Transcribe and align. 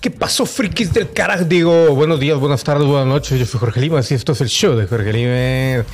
¿Qué 0.00 0.10
pasó, 0.10 0.46
frikis 0.46 0.92
del 0.92 1.12
carajo? 1.12 1.44
Digo, 1.44 1.94
buenos 1.94 2.20
días, 2.20 2.38
buenas 2.38 2.62
tardes, 2.62 2.86
buenas 2.86 3.06
noches. 3.06 3.38
Yo 3.38 3.46
soy 3.46 3.58
Jorge 3.58 3.80
Limas 3.80 4.10
y 4.10 4.14
esto 4.14 4.32
es 4.32 4.40
el 4.40 4.48
show 4.48 4.76
de 4.76 4.86
Jorge 4.86 5.12
Limas. 5.12 5.86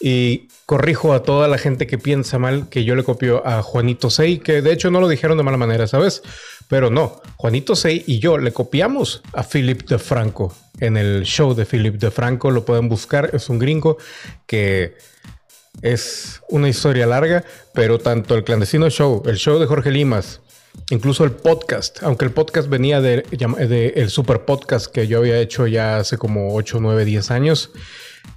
Y 0.00 0.48
corrijo 0.64 1.12
a 1.12 1.22
toda 1.22 1.46
la 1.48 1.58
gente 1.58 1.86
que 1.86 1.98
piensa 1.98 2.38
mal 2.38 2.68
que 2.70 2.84
yo 2.84 2.96
le 2.96 3.04
copio 3.04 3.46
a 3.46 3.62
Juanito 3.62 4.08
Sei, 4.08 4.38
que 4.38 4.62
de 4.62 4.72
hecho 4.72 4.90
no 4.90 5.00
lo 5.00 5.08
dijeron 5.08 5.36
de 5.36 5.44
mala 5.44 5.58
manera, 5.58 5.86
¿sabes? 5.86 6.22
Pero 6.68 6.88
no, 6.90 7.20
Juanito 7.36 7.76
Sei 7.76 8.02
y 8.06 8.18
yo 8.18 8.38
le 8.38 8.52
copiamos 8.52 9.22
a 9.34 9.42
Philip 9.42 9.86
de 9.88 9.98
Franco 9.98 10.54
en 10.80 10.96
el 10.96 11.24
show 11.24 11.54
de 11.54 11.66
Philip 11.66 11.96
de 11.96 12.10
Franco. 12.10 12.50
Lo 12.50 12.64
pueden 12.64 12.88
buscar, 12.88 13.30
es 13.34 13.50
un 13.50 13.58
gringo 13.58 13.98
que 14.46 14.96
es 15.82 16.40
una 16.48 16.68
historia 16.68 17.06
larga, 17.06 17.44
pero 17.72 17.98
tanto 17.98 18.34
el 18.34 18.44
clandestino 18.44 18.88
show, 18.90 19.22
el 19.26 19.36
show 19.36 19.58
de 19.58 19.66
Jorge 19.66 19.90
Limas, 19.90 20.40
incluso 20.90 21.24
el 21.24 21.32
podcast, 21.32 22.02
aunque 22.02 22.24
el 22.24 22.32
podcast 22.32 22.68
venía 22.68 23.00
de, 23.00 23.24
el 23.96 24.10
super 24.10 24.44
podcast 24.44 24.86
que 24.86 25.06
yo 25.06 25.18
había 25.18 25.38
hecho 25.38 25.66
ya 25.66 25.98
hace 25.98 26.18
como 26.18 26.54
8, 26.54 26.78
9, 26.80 27.04
10 27.04 27.30
años, 27.30 27.70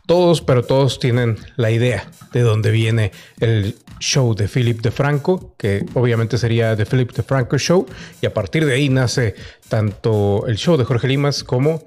todos, 0.06 0.42
pero 0.42 0.64
todos 0.64 1.00
tienen 1.00 1.38
la 1.56 1.72
idea 1.72 2.10
de 2.34 2.42
dónde 2.42 2.72
viene 2.72 3.12
el 3.40 3.76
show 4.00 4.36
de 4.36 4.48
Philip 4.48 4.82
de 4.82 4.92
Franco, 4.92 5.56
que 5.58 5.86
obviamente 5.94 6.38
sería 6.38 6.76
The 6.76 6.86
Philip 6.86 7.12
de 7.14 7.24
Franco 7.24 7.58
Show, 7.58 7.86
y 8.22 8.26
a 8.26 8.34
partir 8.34 8.66
de 8.66 8.74
ahí 8.74 8.90
nace 8.90 9.36
tanto 9.70 10.46
el 10.48 10.58
show 10.58 10.78
de 10.78 10.86
Jorge 10.86 11.08
Limas 11.08 11.44
como 11.44 11.84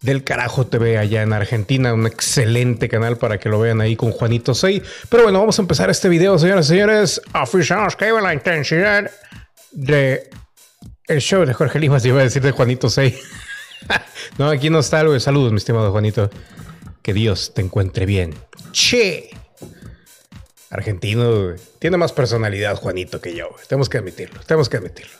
del 0.00 0.24
Carajo 0.24 0.66
TV 0.66 0.98
allá 0.98 1.22
en 1.22 1.32
Argentina, 1.32 1.92
un 1.92 2.06
excelente 2.06 2.88
canal 2.88 3.16
para 3.16 3.38
que 3.38 3.48
lo 3.48 3.58
vean 3.58 3.80
ahí 3.80 3.96
con 3.96 4.12
Juanito 4.12 4.54
6. 4.54 4.82
Pero 5.08 5.24
bueno, 5.24 5.40
vamos 5.40 5.58
a 5.58 5.62
empezar 5.62 5.90
este 5.90 6.08
video, 6.08 6.38
señoras 6.38 6.66
y 6.66 6.68
señores. 6.68 7.20
Oficiamos 7.34 7.96
que 7.96 8.12
la 8.12 8.32
intensidad 8.32 9.10
de 9.76 10.30
el 11.06 11.20
show 11.20 11.44
de 11.44 11.54
Jorge 11.54 11.78
Limas, 11.78 12.04
iba 12.04 12.20
a 12.20 12.24
decir 12.24 12.42
de 12.42 12.50
Juanito 12.50 12.90
6. 12.90 13.14
no, 14.38 14.48
aquí 14.48 14.70
no 14.70 14.80
está 14.80 15.00
algo. 15.00 15.18
Saludos, 15.20 15.52
mi 15.52 15.58
estimado 15.58 15.92
Juanito. 15.92 16.30
Que 17.02 17.12
Dios 17.12 17.54
te 17.54 17.62
encuentre 17.62 18.06
bien. 18.06 18.34
Che. 18.72 19.30
Argentino, 20.70 21.54
tiene 21.78 21.96
más 21.96 22.12
personalidad 22.12 22.76
Juanito 22.76 23.20
que 23.20 23.36
yo. 23.36 23.54
Tenemos 23.68 23.88
que 23.88 23.98
admitirlo, 23.98 24.40
tenemos 24.40 24.68
que 24.68 24.78
admitirlo. 24.78 25.16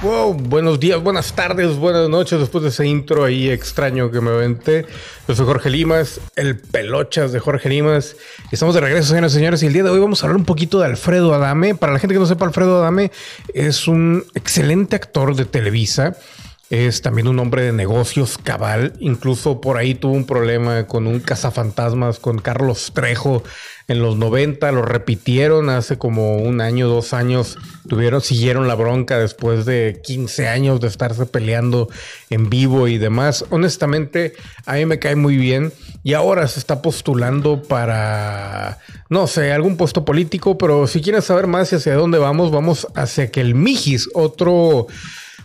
Wow, 0.00 0.32
buenos 0.32 0.78
días, 0.78 1.02
buenas 1.02 1.32
tardes, 1.32 1.76
buenas 1.76 2.08
noches. 2.08 2.38
Después 2.38 2.62
de 2.62 2.70
ese 2.70 2.86
intro 2.86 3.24
ahí 3.24 3.50
extraño 3.50 4.12
que 4.12 4.20
me 4.20 4.30
aventé, 4.30 4.86
yo 5.26 5.34
soy 5.34 5.44
Jorge 5.44 5.70
Limas, 5.70 6.20
el 6.36 6.56
pelochas 6.56 7.32
de 7.32 7.40
Jorge 7.40 7.68
Limas. 7.68 8.14
Estamos 8.52 8.76
de 8.76 8.80
regreso, 8.80 9.08
señoras 9.08 9.32
y 9.32 9.34
señores. 9.34 9.62
Y 9.64 9.66
el 9.66 9.72
día 9.72 9.82
de 9.82 9.90
hoy 9.90 9.98
vamos 9.98 10.22
a 10.22 10.26
hablar 10.26 10.36
un 10.36 10.44
poquito 10.44 10.78
de 10.78 10.86
Alfredo 10.86 11.34
Adame. 11.34 11.74
Para 11.74 11.92
la 11.92 11.98
gente 11.98 12.14
que 12.14 12.20
no 12.20 12.26
sepa, 12.26 12.46
Alfredo 12.46 12.78
Adame 12.78 13.10
es 13.52 13.88
un 13.88 14.24
excelente 14.34 14.94
actor 14.94 15.34
de 15.34 15.46
Televisa. 15.46 16.16
Es 16.70 17.00
también 17.00 17.28
un 17.28 17.38
hombre 17.38 17.62
de 17.62 17.72
negocios 17.72 18.36
cabal. 18.36 18.92
Incluso 19.00 19.60
por 19.60 19.78
ahí 19.78 19.94
tuvo 19.94 20.12
un 20.12 20.26
problema 20.26 20.86
con 20.86 21.06
un 21.06 21.20
cazafantasmas, 21.20 22.18
con 22.18 22.38
Carlos 22.38 22.92
Trejo 22.94 23.42
en 23.88 24.02
los 24.02 24.16
90, 24.16 24.70
lo 24.70 24.82
repitieron 24.82 25.70
hace 25.70 25.96
como 25.96 26.36
un 26.36 26.60
año, 26.60 26.88
dos 26.88 27.14
años, 27.14 27.56
tuvieron, 27.88 28.20
siguieron 28.20 28.68
la 28.68 28.74
bronca 28.74 29.18
después 29.18 29.64
de 29.64 30.02
15 30.04 30.46
años 30.46 30.80
de 30.80 30.88
estarse 30.88 31.24
peleando 31.24 31.88
en 32.28 32.50
vivo 32.50 32.86
y 32.86 32.98
demás. 32.98 33.46
Honestamente, 33.48 34.34
a 34.66 34.74
mí 34.74 34.84
me 34.84 34.98
cae 34.98 35.16
muy 35.16 35.38
bien 35.38 35.72
y 36.04 36.12
ahora 36.12 36.46
se 36.48 36.58
está 36.58 36.82
postulando 36.82 37.62
para, 37.62 38.78
no 39.08 39.26
sé, 39.26 39.52
algún 39.52 39.78
puesto 39.78 40.04
político, 40.04 40.58
pero 40.58 40.86
si 40.86 41.00
quieres 41.00 41.24
saber 41.24 41.46
más 41.46 41.72
hacia 41.72 41.94
dónde 41.94 42.18
vamos, 42.18 42.50
vamos 42.50 42.86
hacia 42.94 43.30
que 43.30 43.40
el 43.40 43.54
Mijis, 43.54 44.10
otro 44.12 44.86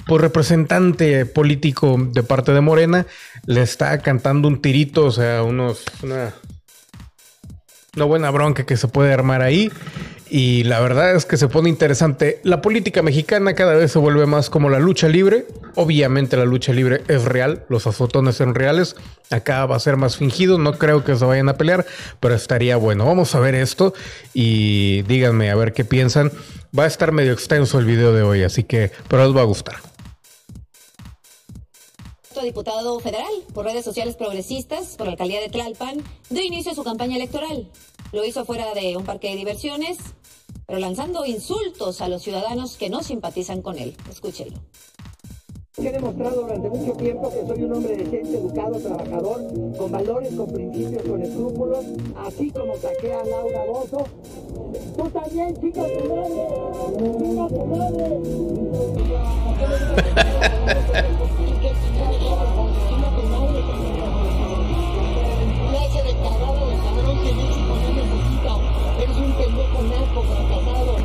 pues, 0.07 0.21
representante 0.21 1.25
político 1.25 1.97
de 1.99 2.23
parte 2.23 2.51
de 2.51 2.61
Morena, 2.61 3.05
le 3.45 3.61
está 3.61 3.97
cantando 3.99 4.47
un 4.47 4.61
tirito, 4.61 5.05
o 5.05 5.11
sea, 5.11 5.43
unos, 5.43 5.85
una, 6.01 6.33
una 7.95 8.05
buena 8.05 8.31
bronca 8.31 8.65
que 8.65 8.77
se 8.77 8.87
puede 8.87 9.13
armar 9.13 9.41
ahí. 9.41 9.71
Y 10.29 10.63
la 10.63 10.79
verdad 10.79 11.15
es 11.15 11.25
que 11.25 11.37
se 11.37 11.47
pone 11.47 11.69
interesante. 11.69 12.39
La 12.43 12.59
política 12.59 13.03
mexicana 13.03 13.53
cada 13.53 13.75
vez 13.75 13.91
se 13.91 13.99
vuelve 13.99 14.25
más 14.25 14.49
como 14.49 14.69
la 14.69 14.79
lucha 14.79 15.07
libre. 15.07 15.45
Obviamente 15.75 16.37
la 16.37 16.45
lucha 16.45 16.73
libre 16.73 17.03
es 17.07 17.25
real, 17.25 17.65
los 17.69 17.87
azotones 17.87 18.35
son 18.35 18.55
reales. 18.55 18.95
Acá 19.29 19.65
va 19.65 19.75
a 19.75 19.79
ser 19.79 19.97
más 19.97 20.17
fingido, 20.17 20.57
no 20.57 20.77
creo 20.77 21.03
que 21.03 21.15
se 21.15 21.25
vayan 21.25 21.49
a 21.49 21.57
pelear, 21.57 21.85
pero 22.19 22.35
estaría 22.35 22.77
bueno. 22.77 23.05
Vamos 23.05 23.33
a 23.35 23.39
ver 23.39 23.55
esto 23.55 23.93
y 24.33 25.01
díganme 25.03 25.49
a 25.49 25.55
ver 25.55 25.73
qué 25.73 25.85
piensan. 25.85 26.31
Va 26.77 26.83
a 26.83 26.87
estar 26.87 27.11
medio 27.11 27.33
extenso 27.33 27.79
el 27.79 27.85
video 27.85 28.13
de 28.13 28.23
hoy, 28.23 28.43
así 28.43 28.63
que, 28.63 28.91
pero 29.07 29.23
os 29.23 29.35
va 29.35 29.41
a 29.41 29.45
gustar 29.45 29.75
diputado 32.43 32.99
federal 32.99 33.31
por 33.53 33.65
redes 33.65 33.85
sociales 33.85 34.15
progresistas 34.15 34.95
por 34.95 35.07
la 35.07 35.13
alcaldía 35.13 35.41
de 35.41 35.49
Tlalpan, 35.49 36.03
dio 36.29 36.43
inicio 36.43 36.71
a 36.71 36.75
su 36.75 36.83
campaña 36.83 37.15
electoral. 37.15 37.69
Lo 38.11 38.23
hizo 38.25 38.45
fuera 38.45 38.73
de 38.73 38.95
un 38.97 39.05
parque 39.05 39.29
de 39.29 39.35
diversiones, 39.35 39.97
pero 40.67 40.79
lanzando 40.79 41.25
insultos 41.25 42.01
a 42.01 42.09
los 42.09 42.21
ciudadanos 42.21 42.77
que 42.77 42.89
no 42.89 43.01
simpatizan 43.01 43.61
con 43.61 43.79
él. 43.79 43.95
Escúchelo. 44.09 44.59
He 45.83 45.91
demostrado 45.91 46.43
durante 46.43 46.69
mucho 46.69 46.93
tiempo 46.93 47.29
que 47.29 47.45
soy 47.45 47.63
un 47.65 47.73
hombre 47.73 47.97
decente, 47.97 48.37
educado, 48.37 48.79
trabajador, 48.79 49.41
con 49.77 49.91
valores, 49.91 50.33
con 50.33 50.49
principios, 50.49 51.03
con 51.03 51.21
escrúpulos, 51.21 51.85
así 52.25 52.49
como 52.51 52.77
saqué 52.77 53.13
a 53.13 53.25
Laura 53.25 53.65
Bozo. 53.65 54.05
Tú 54.95 55.09
también, 55.09 55.53
chica 55.59 55.83
tu 55.85 56.07
madre, 56.07 56.47
chica 57.19 57.47
tu 57.49 57.65
madre. 57.65 58.05
Eres 69.01 69.17
un 69.17 69.33
pendejo 69.33 70.21
fracasado, 70.23 70.95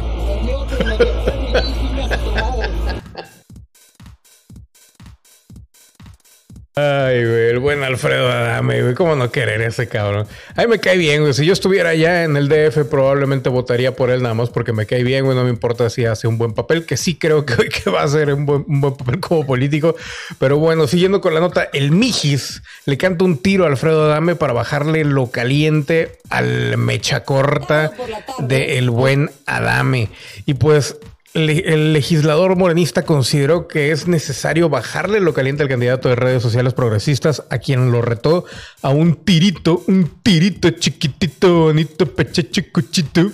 Alfredo 7.88 8.31
Adame, 8.31 8.82
güey. 8.82 8.94
¿Cómo 8.94 9.16
no 9.16 9.31
querer 9.31 9.60
ese 9.62 9.88
cabrón? 9.88 10.26
A 10.54 10.62
mí 10.62 10.69
me 10.69 10.78
cae 10.78 10.97
bien, 10.97 11.22
güey. 11.22 11.34
Si 11.34 11.44
yo 11.44 11.53
estuviera 11.53 11.91
allá 11.91 12.25
en 12.25 12.37
el 12.37 12.49
DF, 12.49 12.88
probablemente 12.88 13.49
votaría 13.49 13.97
por 13.97 14.10
él 14.10 14.22
nada 14.22 14.34
más 14.34 14.50
porque 14.50 14.72
me 14.72 14.87
cae 14.87 15.03
bien, 15.03 15.25
güey. 15.25 15.37
No 15.37 15.44
me 15.44 15.50
importa 15.50 15.91
si 15.91 16.04
hace 16.04 16.28
un 16.28 16.38
buen 16.38 16.53
papel, 16.53 16.87
que 16.87 16.97
sí 16.97 17.16
creo 17.16 17.44
que, 17.44 17.56
que 17.69 17.91
va 17.91 18.03
a 18.03 18.04
hacer 18.04 18.32
un 18.32 18.47
buen, 18.47 18.65
un 18.69 18.81
buen, 18.81 18.94
papel 18.94 19.21
como 19.21 19.44
político. 19.44 19.97
Pero 20.38 20.59
bueno, 20.59 20.87
siguiendo 20.87 21.21
con 21.21 21.34
la 21.34 21.41
nota, 21.41 21.69
el 21.72 21.91
Mijis 21.91 22.62
le 22.84 22.97
canta 22.97 23.25
un 23.25 23.38
tiro 23.38 23.65
a 23.65 23.69
Alfredo 23.69 24.04
Adame 24.04 24.37
para 24.37 24.53
bajarle 24.53 25.04
lo 25.04 25.31
caliente 25.31 26.19
al 26.31 26.77
mecha 26.77 27.25
corta 27.25 27.93
de 28.38 28.78
el 28.78 28.91
buen 28.91 29.31
Adame. 29.47 30.10
Y 30.47 30.54
pues 30.54 30.97
el 31.34 31.93
legislador 31.93 32.56
morenista 32.56 33.03
consideró 33.05 33.69
que 33.69 33.93
es 33.93 34.09
necesario 34.09 34.69
bajarle 34.69 35.21
lo 35.21 35.34
caliente 35.34 35.62
al 35.62 35.69
candidato 35.69 36.09
de 36.09 36.16
redes 36.16 36.43
sociales 36.43 36.75
progresistas, 36.75 37.44
a 37.50 37.59
quien 37.59 37.93
lo 37.93 38.03
retó 38.03 38.44
a 38.83 38.91
un 38.91 39.16
tirito, 39.16 39.83
un 39.87 40.11
tirito 40.22 40.71
chiquitito, 40.71 41.60
bonito, 41.65 42.07
peche 42.07 42.71
cuchito. 42.71 43.30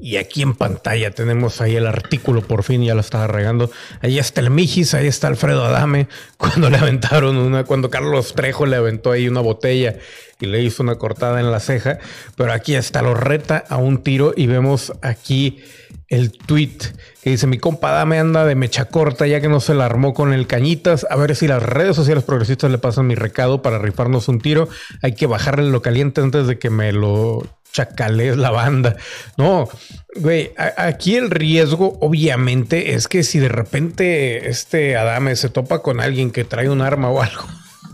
Y 0.00 0.16
aquí 0.16 0.42
en 0.42 0.54
pantalla 0.54 1.10
tenemos 1.12 1.60
ahí 1.60 1.76
el 1.76 1.86
artículo, 1.86 2.42
por 2.42 2.62
fin 2.62 2.82
ya 2.82 2.94
lo 2.94 3.00
estaba 3.00 3.26
regando. 3.26 3.70
Ahí 4.02 4.18
está 4.18 4.40
el 4.40 4.50
Mijis, 4.50 4.94
ahí 4.94 5.06
está 5.06 5.28
Alfredo 5.28 5.64
Adame, 5.64 6.08
cuando 6.36 6.68
le 6.70 6.78
aventaron 6.78 7.36
una, 7.36 7.64
cuando 7.64 7.90
Carlos 7.90 8.34
Trejo 8.34 8.66
le 8.66 8.76
aventó 8.76 9.12
ahí 9.12 9.28
una 9.28 9.40
botella 9.40 9.96
y 10.40 10.46
le 10.46 10.62
hizo 10.62 10.82
una 10.82 10.96
cortada 10.96 11.40
en 11.40 11.50
la 11.50 11.60
ceja. 11.60 11.98
Pero 12.36 12.52
aquí 12.52 12.74
está, 12.74 13.02
lo 13.02 13.14
reta 13.14 13.64
a 13.68 13.76
un 13.76 14.02
tiro 14.02 14.34
y 14.36 14.46
vemos 14.46 14.92
aquí 15.02 15.62
el 16.08 16.32
tweet 16.32 16.78
que 17.22 17.30
dice: 17.30 17.46
Mi 17.46 17.58
compa 17.58 17.92
Dame 17.92 18.18
anda 18.18 18.44
de 18.44 18.54
mecha 18.54 18.86
corta 18.86 19.26
ya 19.26 19.40
que 19.40 19.48
no 19.48 19.60
se 19.60 19.74
la 19.74 19.86
armó 19.86 20.12
con 20.12 20.32
el 20.32 20.46
cañitas. 20.46 21.06
A 21.08 21.16
ver 21.16 21.34
si 21.36 21.46
las 21.48 21.62
redes 21.62 21.96
sociales 21.96 22.24
progresistas 22.24 22.70
le 22.70 22.78
pasan 22.78 23.06
mi 23.06 23.14
recado 23.14 23.62
para 23.62 23.78
rifarnos 23.78 24.28
un 24.28 24.40
tiro. 24.40 24.68
Hay 25.02 25.14
que 25.14 25.26
bajarle 25.26 25.70
lo 25.70 25.82
caliente 25.82 26.20
antes 26.20 26.46
de 26.46 26.58
que 26.58 26.70
me 26.70 26.92
lo 26.92 27.42
chacales 27.74 28.36
la 28.38 28.50
banda. 28.50 28.96
No, 29.36 29.68
güey, 30.16 30.52
aquí 30.76 31.16
el 31.16 31.30
riesgo 31.30 31.98
obviamente 32.00 32.94
es 32.94 33.08
que 33.08 33.22
si 33.24 33.40
de 33.40 33.48
repente 33.48 34.48
este 34.48 34.96
Adame 34.96 35.36
se 35.36 35.50
topa 35.50 35.82
con 35.82 36.00
alguien 36.00 36.30
que 36.30 36.44
trae 36.44 36.70
un 36.70 36.80
arma 36.80 37.10
o 37.10 37.20
algo 37.20 37.44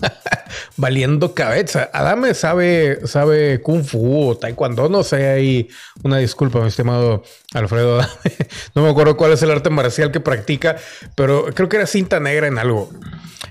valiendo 0.77 1.35
cabeza. 1.35 1.91
Adame 1.93 2.35
sabe, 2.35 3.07
sabe 3.07 3.61
kung 3.61 3.85
fu 3.85 4.31
o 4.31 4.37
taekwondo, 4.37 4.89
no 4.89 5.03
sé, 5.03 5.29
hay 5.29 5.69
una 6.03 6.19
disculpa, 6.19 6.61
mi 6.61 6.69
estimado 6.69 7.23
Alfredo 7.55 8.01
Adame. 8.01 8.11
No 8.75 8.83
me 8.83 8.91
acuerdo 8.91 9.17
cuál 9.17 9.33
es 9.33 9.43
el 9.43 9.51
arte 9.51 9.71
marcial 9.71 10.11
que 10.11 10.21
practica, 10.21 10.77
pero 11.15 11.47
creo 11.55 11.69
que 11.69 11.77
era 11.77 11.87
cinta 11.87 12.21
negra 12.21 12.47
en 12.47 12.59
algo. 12.59 12.91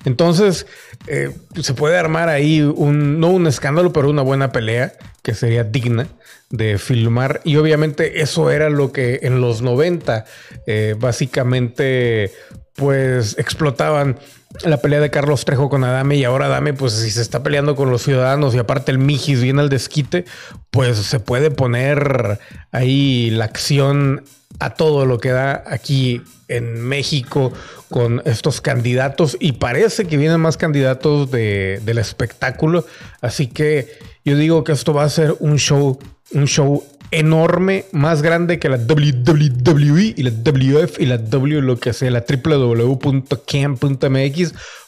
Entonces, 0.05 0.65
eh, 1.07 1.31
se 1.61 1.73
puede 1.73 1.97
armar 1.97 2.29
ahí 2.29 2.61
un, 2.61 3.19
no 3.19 3.27
un 3.27 3.47
escándalo, 3.47 3.91
pero 3.91 4.09
una 4.09 4.21
buena 4.21 4.51
pelea 4.51 4.93
que 5.23 5.33
sería 5.33 5.63
digna 5.63 6.07
de 6.49 6.77
filmar. 6.77 7.41
Y 7.43 7.57
obviamente 7.57 8.21
eso 8.21 8.51
era 8.51 8.69
lo 8.69 8.91
que 8.91 9.19
en 9.23 9.41
los 9.41 9.61
90 9.61 10.25
eh, 10.65 10.95
básicamente 10.97 12.31
pues 12.79 13.37
explotaban 13.37 14.17
la 14.63 14.77
pelea 14.77 15.01
de 15.01 15.11
Carlos 15.11 15.45
Trejo 15.45 15.69
con 15.69 15.83
Adame 15.83 16.15
y 16.15 16.23
ahora 16.23 16.45
Adame, 16.45 16.73
pues 16.73 16.93
si 16.93 17.11
se 17.11 17.21
está 17.21 17.43
peleando 17.43 17.75
con 17.75 17.91
los 17.91 18.01
ciudadanos 18.01 18.55
y 18.55 18.57
aparte 18.57 18.91
el 18.91 18.97
Mijis 18.97 19.41
viene 19.41 19.61
al 19.61 19.69
desquite, 19.69 20.25
pues 20.71 20.97
se 20.97 21.19
puede 21.19 21.51
poner 21.51 22.39
ahí 22.71 23.29
la 23.31 23.45
acción 23.45 24.23
a 24.59 24.71
todo 24.71 25.05
lo 25.05 25.19
que 25.19 25.29
da 25.29 25.63
aquí 25.67 26.21
en 26.47 26.81
México 26.81 27.53
con 27.89 28.21
estos 28.25 28.61
candidatos 28.61 29.37
y 29.39 29.53
parece 29.53 30.05
que 30.05 30.17
vienen 30.17 30.39
más 30.39 30.57
candidatos 30.57 31.29
de, 31.31 31.81
del 31.83 31.97
espectáculo. 31.97 32.85
Así 33.21 33.47
que 33.47 33.99
yo 34.23 34.35
digo 34.37 34.63
que 34.63 34.71
esto 34.71 34.93
va 34.93 35.03
a 35.03 35.09
ser 35.09 35.35
un 35.39 35.57
show, 35.57 35.99
un 36.31 36.47
show 36.47 36.83
enorme, 37.11 37.85
más 37.91 38.21
grande 38.21 38.59
que 38.59 38.69
la 38.69 38.77
WWE 38.77 40.13
y 40.15 40.23
la 40.23 40.31
WF 40.31 40.99
y 40.99 41.05
la 41.05 41.17
W, 41.17 41.61
lo 41.61 41.77
que 41.79 41.93
sea, 41.93 42.11
la 42.11 42.23
www.cam.mx, 42.27 42.93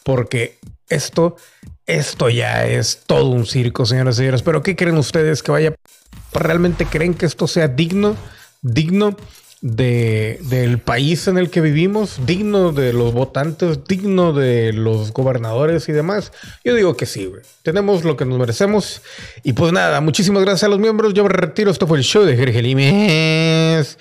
porque 0.03 0.59
esto, 0.89 1.35
esto 1.85 2.29
ya 2.29 2.67
es 2.67 3.03
todo 3.05 3.29
un 3.29 3.45
circo, 3.45 3.85
señoras 3.85 4.15
y 4.15 4.17
señores. 4.19 4.41
Pero 4.41 4.61
¿qué 4.61 4.75
creen 4.75 4.97
ustedes 4.97 5.41
que 5.43 5.51
vaya? 5.51 5.75
¿Realmente 6.33 6.85
creen 6.85 7.13
que 7.13 7.25
esto 7.25 7.47
sea 7.47 7.67
digno? 7.67 8.15
Digno 8.61 9.17
de, 9.61 10.39
del 10.41 10.79
país 10.79 11.27
en 11.27 11.37
el 11.37 11.51
que 11.51 11.61
vivimos, 11.61 12.19
digno 12.25 12.71
de 12.71 12.93
los 12.93 13.13
votantes, 13.13 13.85
digno 13.87 14.33
de 14.33 14.73
los 14.73 15.13
gobernadores 15.13 15.87
y 15.87 15.91
demás? 15.91 16.33
Yo 16.63 16.75
digo 16.75 16.97
que 16.97 17.05
sí. 17.05 17.31
Tenemos 17.63 18.03
lo 18.03 18.17
que 18.17 18.25
nos 18.25 18.39
merecemos. 18.39 19.01
Y 19.43 19.53
pues 19.53 19.71
nada, 19.71 20.01
muchísimas 20.01 20.43
gracias 20.43 20.63
a 20.63 20.69
los 20.69 20.79
miembros. 20.79 21.13
Yo 21.13 21.23
me 21.23 21.29
retiro. 21.29 21.71
Esto 21.71 21.87
fue 21.87 21.99
el 21.99 22.03
show 22.03 22.23
de 22.23 22.35
Jorge 22.37 22.61
Limes. 22.61 23.97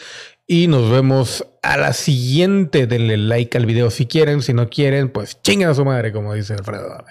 Y 0.47 0.67
nos 0.67 0.91
vemos 0.91 1.47
a 1.63 1.77
la 1.77 1.93
siguiente. 1.93 2.87
Denle 2.87 3.19
like 3.19 3.57
al 3.57 3.67
video 3.67 3.91
si 3.91 4.07
quieren. 4.07 4.43
Si 4.43 4.55
no 4.55 4.69
quieren, 4.69 5.11
pues 5.11 5.41
chinguen 5.43 5.69
a 5.69 5.75
su 5.75 5.85
madre, 5.85 6.13
como 6.13 6.35
dice 6.35 6.55
Alfredo. 6.55 7.05